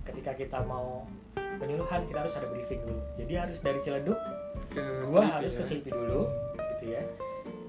[0.04, 3.02] Ketika kita mau penyuluhan kita harus ada briefing dulu.
[3.15, 4.20] Jadi harus dari Ciledug
[4.72, 5.58] ke gua Sleepy harus ya.
[5.60, 6.22] ke Sleepy dulu
[6.76, 7.02] gitu ya.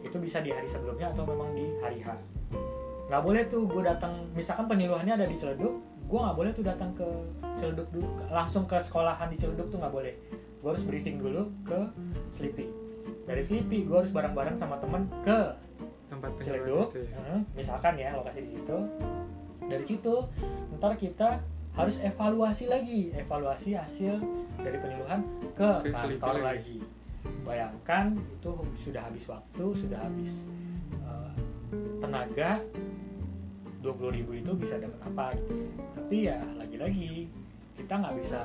[0.03, 2.15] Itu bisa di hari sebelumnya atau memang di hari H.
[3.09, 6.91] Nggak boleh tuh gue datang misalkan penyuluhannya ada di Ciledug gue nggak boleh tuh datang
[6.97, 7.05] ke
[7.61, 10.15] Ciledug dulu langsung ke sekolahan di Ciledug tuh nggak boleh
[10.59, 11.79] gue harus briefing dulu ke
[12.33, 12.67] Sleepy
[13.29, 15.39] dari Sleepy gue harus bareng-bareng sama temen ke
[16.09, 17.21] tempat Ciledug ya.
[17.21, 18.79] Hmm, misalkan ya lokasi di situ
[19.69, 20.15] dari situ
[20.81, 21.45] ntar kita
[21.77, 24.17] harus evaluasi lagi evaluasi hasil
[24.57, 25.21] dari penyuluhan
[25.53, 26.49] ke, Ke Sleepy kantor lagi.
[26.49, 26.79] lagi.
[27.45, 30.49] bayangkan itu sudah habis waktu sudah habis
[31.05, 31.33] eh,
[32.01, 32.65] tenaga
[33.79, 35.53] 20.000 ribu itu bisa dapat apa gitu.
[35.55, 35.67] Ya.
[35.95, 37.31] tapi ya lagi-lagi
[37.79, 38.41] kita nggak bisa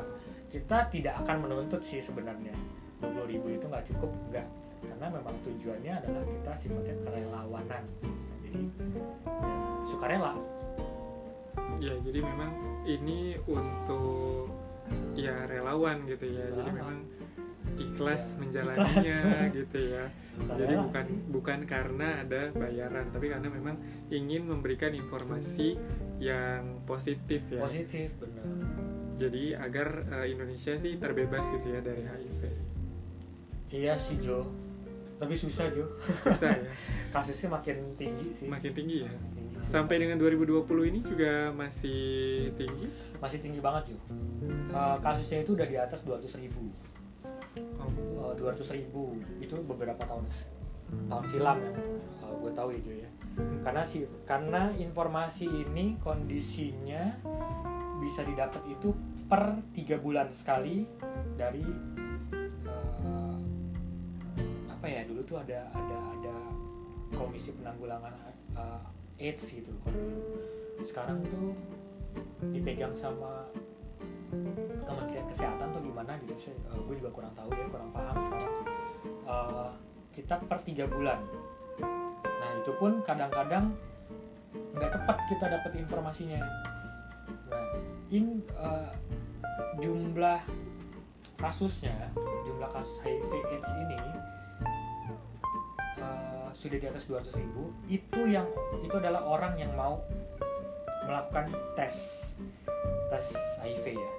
[0.53, 2.53] kita tidak akan menuntut sih sebenarnya.
[3.01, 4.47] 20.000 ribu itu nggak cukup nggak.
[4.83, 7.83] Karena memang tujuannya adalah kita sifatnya kerelawanan.
[8.45, 8.61] Jadi
[9.25, 9.55] ya,
[9.89, 10.33] sukarela.
[11.81, 12.51] Ya jadi memang
[12.85, 14.53] ini untuk
[15.17, 16.45] ya relawan gitu ya.
[16.53, 16.77] Jadi Relawan.
[16.77, 16.97] memang
[17.77, 19.17] ikhlas Ya, menjalaninya
[19.51, 20.05] gitu ya.
[20.57, 21.19] Jadi bukan sih.
[21.29, 23.75] bukan karena ada bayaran tapi karena memang
[24.09, 25.77] ingin memberikan informasi
[26.17, 27.61] yang positif ya.
[27.61, 28.45] Positif benar.
[29.17, 32.41] Jadi agar eh, Indonesia sih terbebas gitu ya dari HIV.
[33.73, 34.45] Iya sih Jo.
[35.21, 35.85] Lebih susah Jo.
[36.25, 36.65] Bisa ya?
[37.13, 38.47] Kasusnya makin tinggi sih.
[38.49, 39.13] Makin tinggi ya?
[39.13, 42.01] Tinggi sampai dengan 2020 ini juga masih
[42.59, 42.87] tinggi?
[43.17, 43.97] Masih tinggi banget Jo.
[44.73, 46.67] Eh, kasusnya itu udah di atas 200 ribu
[48.37, 49.17] dua ratus ribu.
[49.39, 50.25] Itu beberapa tahun
[51.09, 51.77] tahun silam yang
[52.43, 53.09] gue tahu ya Jo ya.
[53.63, 57.17] Karena si karena informasi ini kondisinya
[58.03, 58.91] bisa didapat itu
[59.25, 60.83] per tiga bulan sekali
[61.39, 61.63] dari
[62.67, 63.37] eh,
[64.67, 66.35] apa ya dulu tuh ada ada ada
[67.15, 68.13] komisi penanggulangan
[68.59, 69.71] eh, AIDS gitu
[70.83, 71.55] sekarang tuh
[72.51, 73.47] dipegang sama
[74.83, 78.53] Kementerian Kesehatan tuh gimana gitu sih gue juga kurang tahu ya kurang paham sekarang.
[79.23, 79.69] Eh,
[80.13, 81.19] kita per tiga bulan.
[82.21, 83.73] Nah itu pun kadang-kadang
[84.77, 86.41] nggak cepat kita dapat informasinya.
[87.49, 87.65] Nah
[88.13, 88.91] in eh,
[89.81, 90.41] jumlah
[91.41, 92.13] kasusnya
[92.45, 93.99] jumlah kasus HIV AIDS ini
[95.97, 98.47] eh, sudah di atas 200 ribu itu yang
[98.79, 100.03] itu adalah orang yang mau
[101.03, 102.23] melakukan tes
[103.09, 103.25] tes
[103.59, 104.11] HIV ya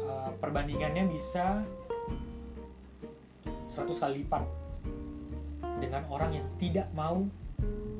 [0.00, 1.62] Eh, perbandingannya bisa
[3.70, 4.42] 100 kali lipat
[5.78, 7.22] dengan orang yang tidak mau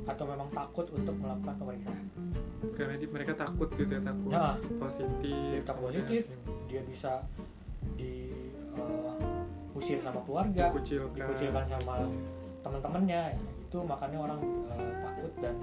[0.05, 2.05] atau memang takut untuk melakukan pemeriksaan.
[2.75, 6.23] karena di- mereka takut gitu ya takut Nah, positif dia takut positif,
[6.67, 7.23] dia bisa
[7.95, 11.95] diusir sama keluarga, dikucilkan dikucilkan sama
[12.61, 13.23] teman-temannya.
[13.63, 14.41] Itu makanya orang
[14.73, 15.55] eh, takut dan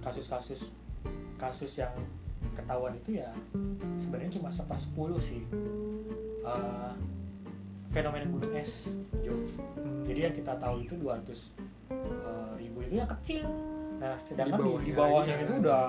[0.00, 0.72] kasus-kasus
[1.38, 1.94] kasus yang
[2.52, 3.30] ketahuan itu ya
[3.98, 5.42] sebenarnya cuma sepersepuluh sih
[6.40, 6.92] Eh,
[7.90, 8.88] fenomena gunung es
[9.20, 9.36] Jo.
[9.76, 10.00] Hmm.
[10.02, 11.52] Jadi yang kita tahu itu 200
[11.92, 13.44] eh, ribu itu yang kecil.
[13.98, 15.84] Nah, sedangkan di, bawahnya di bawahnya itu udah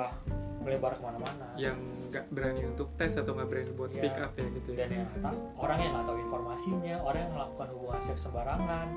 [0.59, 1.47] melebar ke mana-mana.
[1.55, 4.01] yang nggak berani untuk tes atau nggak berani buat Ya.
[4.03, 7.33] speak up ya gitu ya Dan yang tahu, orang yang nggak tahu informasinya, orang yang
[7.39, 8.88] melakukan hubungan seks sembarangan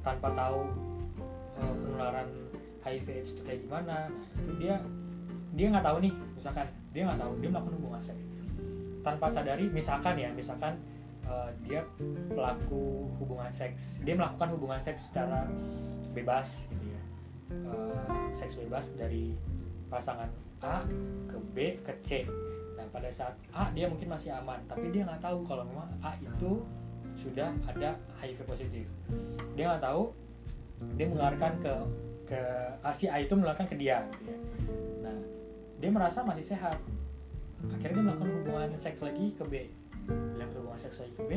[0.00, 0.60] tanpa tahu
[1.56, 2.28] eh, penularan
[2.84, 3.96] HIV AIDS itu kayak gimana,
[4.38, 4.76] itu dia
[5.54, 8.22] dia nggak tahu nih, misalkan dia nggak tahu dia melakukan hubungan seks
[9.04, 10.74] tanpa sadari, misalkan ya, misalkan
[11.24, 11.80] eh, dia
[12.32, 15.46] pelaku hubungan seks, dia melakukan hubungan seks secara
[16.12, 17.02] bebas gitu ya,
[17.54, 19.36] Eh, seks bebas dari
[19.86, 20.26] pasangan
[20.64, 20.82] A
[21.28, 22.10] ke B ke C.
[22.74, 26.16] Nah pada saat A dia mungkin masih aman tapi dia nggak tahu kalau memang A
[26.18, 26.64] itu
[27.14, 28.84] sudah ada HIV positif
[29.54, 30.10] dia nggak tahu
[30.98, 31.74] dia menularkan ke
[32.26, 32.40] ke
[32.82, 34.38] ah, si A itu menularkan ke dia gitu ya.
[35.06, 35.16] nah
[35.78, 36.78] dia merasa masih sehat.
[37.70, 39.54] Akhirnya dia melakukan hubungan seks lagi ke B.
[40.08, 41.32] Melakukan hubungan seks lagi ke B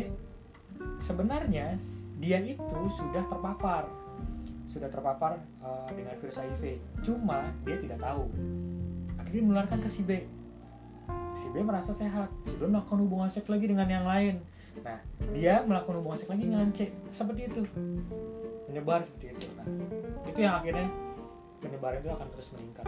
[1.02, 1.78] sebenarnya
[2.18, 3.86] dia itu sudah terpapar.
[4.68, 8.30] Sudah terpapar uh, dengan virus HIV cuma dia tidak tahu.
[9.18, 10.28] Akhirnya menularkan ke si B.
[11.38, 12.30] Si B merasa sehat.
[12.46, 14.44] Si B melakukan hubungan seks lagi dengan yang lain.
[14.84, 15.00] Nah
[15.34, 16.92] dia melakukan hubungan seks lagi dengan C.
[17.10, 17.62] Seperti itu.
[18.68, 19.48] Menyebar seperti itu.
[19.56, 19.66] Nah
[20.28, 20.88] itu yang akhirnya
[21.58, 22.86] penyebaran itu akan terus meningkat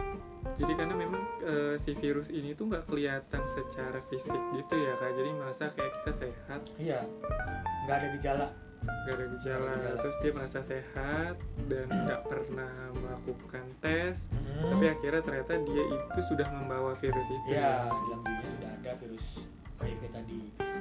[0.54, 5.10] jadi karena memang eh, si virus ini tuh nggak kelihatan secara fisik gitu ya kak
[5.12, 7.00] jadi merasa kayak kita sehat iya
[7.84, 8.46] nggak ada gejala
[8.80, 10.00] nggak ada gejala Nggak ada gejala.
[10.00, 11.34] terus dia merasa sehat
[11.66, 14.72] dan nggak pernah melakukan tes Hmm.
[14.72, 18.90] tapi akhirnya ternyata dia itu sudah membawa virus itu Ya, di dalam dirinya sudah ada
[18.98, 19.26] virus
[19.78, 20.40] HIV tadi.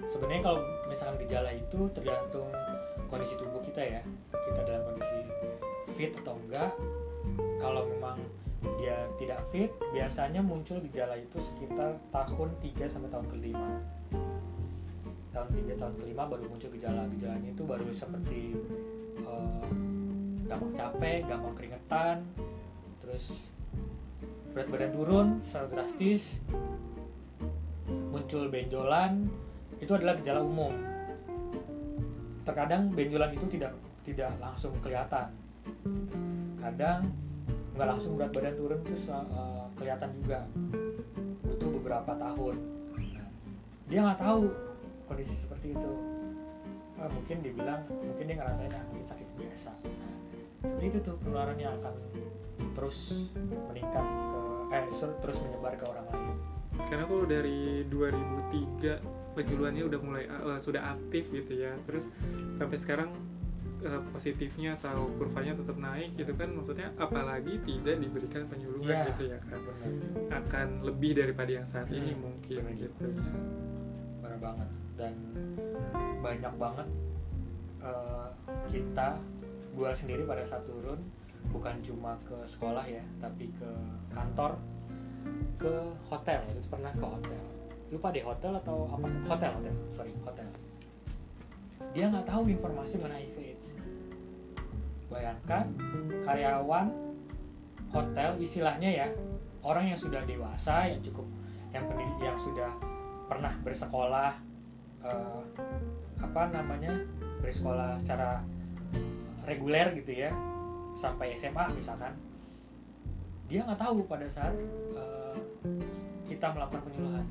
[0.10, 2.50] Sebenarnya kalau misalkan gejala itu tergantung
[3.08, 4.02] kondisi tubuh kita ya.
[4.34, 5.20] Kita dalam kondisi
[5.94, 6.76] fit atau enggak.
[7.60, 8.18] Kalau memang
[8.80, 13.70] dia tidak fit, biasanya muncul gejala itu sekitar tahun 3 sampai tahun kelima.
[15.36, 17.04] Tahun 3 tahun kelima baru muncul gejala.
[17.12, 18.56] Gejalanya itu baru seperti
[19.24, 19.68] eh,
[20.48, 22.18] gampang capek, gampang keringetan,
[23.04, 23.32] terus
[24.54, 26.42] berat badan turun secara drastis
[28.10, 29.30] muncul benjolan
[29.78, 30.74] itu adalah gejala umum
[32.46, 35.30] terkadang benjolan itu tidak tidak langsung kelihatan
[36.58, 37.06] kadang
[37.80, 40.44] nggak langsung berat badan turun terus uh, kelihatan juga
[41.48, 42.60] butuh beberapa tahun.
[42.92, 43.28] Nah,
[43.88, 44.52] dia nggak tahu
[45.08, 45.92] kondisi seperti itu.
[47.00, 49.72] Ah, mungkin dibilang mungkin dia ngerasain ah, mungkin sakit biasa.
[49.72, 50.16] Nah,
[50.60, 51.96] seperti itu tuh penularannya akan
[52.76, 53.32] terus
[53.72, 54.84] meningkat ke eh
[55.24, 56.36] terus menyebar ke orang lain.
[56.84, 61.80] Karena kalau dari 2003 penjualannya udah mulai eh, sudah aktif gitu ya.
[61.88, 62.12] Terus
[62.60, 63.16] sampai sekarang
[63.82, 69.04] eh, positifnya atau kurvanya tetap naik gitu kan maksudnya apalagi tidak diberikan penyuluhan Iya.
[69.10, 69.60] gitu ya kan
[70.30, 72.76] akan lebih daripada yang saat ini Hmm, mungkin benar.
[72.78, 73.06] gitu.
[74.20, 74.70] Benar banget.
[74.94, 75.14] Dan
[76.20, 76.88] banyak banget
[77.80, 78.28] eh,
[78.68, 79.16] kita
[79.72, 81.00] gua sendiri pada saat turun
[81.48, 83.70] bukan cuma ke sekolah ya tapi ke
[84.10, 84.60] kantor
[85.56, 85.72] ke
[86.06, 86.44] hotel.
[86.52, 87.40] Itu pernah ke hotel.
[87.90, 89.76] Lupa deh hotel atau apa hotel hotel.
[89.90, 90.46] Sorry hotel.
[91.90, 93.40] Dia nggak tahu informasi mengenai HIV
[95.10, 95.66] bayangkan
[96.24, 96.94] karyawan
[97.90, 99.08] hotel istilahnya ya
[99.66, 101.26] orang yang sudah dewasa yang cukup
[101.74, 102.70] yang pendidik yang sudah
[103.26, 104.38] pernah bersekolah
[105.02, 105.42] eh,
[106.22, 106.94] apa namanya
[107.42, 108.46] bersekolah secara
[109.50, 110.32] reguler gitu ya
[110.94, 112.14] sampai SMA misalkan
[113.50, 114.54] dia nggak tahu pada saat
[114.94, 115.38] eh,
[116.30, 117.26] kita melakukan penyuluhan.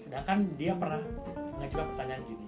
[0.00, 1.04] Sedangkan dia pernah
[1.52, 2.47] mengajukan pertanyaan gini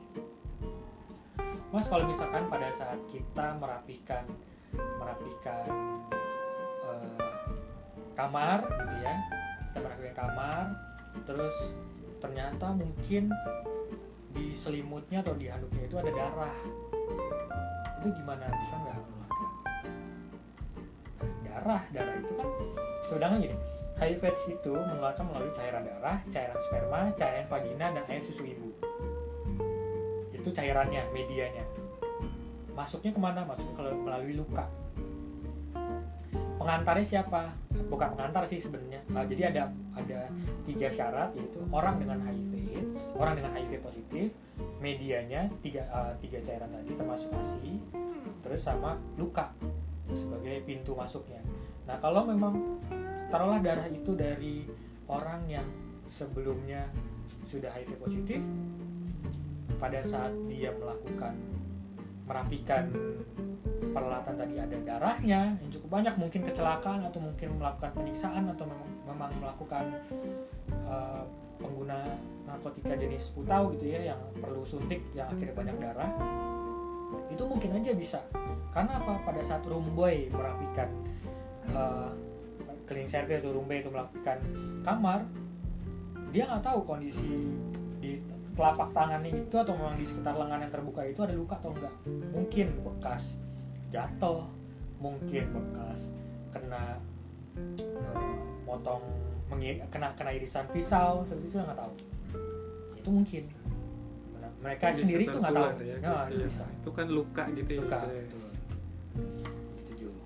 [1.70, 4.26] mas kalau misalkan pada saat kita merapikan
[4.74, 5.66] merapikan
[6.86, 7.18] eh,
[8.18, 9.14] kamar gitu ya
[9.70, 10.64] kita merapikan kamar
[11.26, 11.54] terus
[12.20, 13.30] ternyata mungkin
[14.30, 16.54] di selimutnya atau di handuknya itu ada darah.
[17.98, 18.46] Itu gimana?
[18.46, 19.20] Bisa nggak menularkan
[21.50, 22.48] darah darah itu kan
[23.04, 23.56] sedangkan gini
[24.00, 28.72] HIV itu menularkan melalui cairan darah cairan sperma cairan vagina dan air susu ibu
[30.40, 31.64] itu cairannya medianya.
[32.72, 33.44] Masuknya ke mana?
[33.44, 34.64] Masuknya kalau melalui luka.
[36.56, 37.52] Pengantarnya siapa?
[37.88, 39.00] Bukan pengantar sih sebenarnya.
[39.12, 39.62] Uh, jadi ada
[39.96, 40.28] ada
[40.64, 44.28] tiga syarat yaitu orang dengan HIV AIDS orang dengan HIV positif
[44.78, 47.80] medianya tiga uh, tiga cairan tadi termasuk ASI
[48.40, 49.52] terus sama luka
[50.10, 51.42] sebagai pintu masuknya.
[51.86, 52.82] Nah kalau memang
[53.30, 54.66] taruhlah darah itu dari
[55.06, 55.66] orang yang
[56.10, 56.90] sebelumnya
[57.46, 58.40] sudah HIV positif
[59.80, 61.34] pada saat dia melakukan
[62.28, 62.92] merapikan
[63.90, 68.68] peralatan tadi ada darahnya yang cukup banyak mungkin kecelakaan atau mungkin melakukan penyiksaan atau
[69.08, 69.84] memang, melakukan
[70.86, 71.26] uh,
[71.58, 72.14] pengguna
[72.46, 76.10] narkotika jenis putau gitu ya yang perlu suntik yang akhirnya banyak darah
[77.30, 78.20] itu mungkin aja bisa.
[78.70, 79.18] Karena apa?
[79.26, 80.88] Pada saat rumboy merapikan
[81.74, 82.14] uh,
[82.86, 84.38] cleaning service atau rumboy itu melakukan
[84.82, 85.26] kamar
[86.30, 87.50] dia nggak tahu kondisi
[87.98, 88.22] di
[88.52, 91.94] telapak tangannya itu atau memang di sekitar lengan yang terbuka itu ada luka atau enggak?
[92.30, 93.38] Mungkin bekas
[93.88, 94.46] jatuh
[94.96, 96.00] mungkin bekas
[96.50, 97.00] kena
[97.56, 99.02] eh, potong
[99.48, 101.92] mengi- kena kena irisan pisau seperti itu nggak tahu.
[102.94, 103.42] Itu mungkin.
[104.36, 105.64] Nah, mereka Bisa sendiri tuh nggak tahu.
[105.80, 106.46] ya, Nah, gitu itu ya.
[106.46, 106.64] bisa.
[106.76, 108.00] Itu kan luka gitu ya luka.
[109.78, 110.22] gitu juga.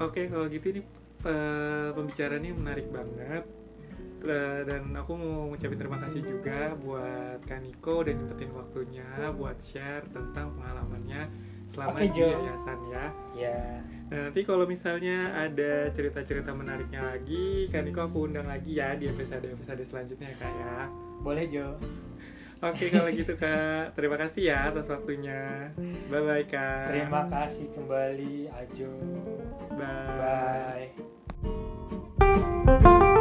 [0.00, 0.80] Oke, kalau gitu ini
[1.22, 3.44] eh, pembicaraannya menarik banget.
[4.22, 10.54] Dan aku mau ngucapin terima kasih juga buat Kaniko udah nyempetin waktunya buat share tentang
[10.54, 11.26] pengalamannya
[11.72, 13.06] selama Oke, di yayasan ya.
[13.34, 13.60] ya
[14.12, 19.88] Nah, nanti kalau misalnya ada cerita-cerita menariknya lagi, Kaniko aku undang lagi ya di episode-episode
[19.88, 20.76] selanjutnya ya kak ya.
[21.24, 21.80] boleh Jo
[22.62, 25.72] Oke kalau gitu kak, terima kasih ya atas waktunya.
[26.06, 26.92] Bye bye kak.
[26.94, 28.92] terima kasih kembali Ajo
[29.74, 30.92] Bye.
[32.62, 33.11] bye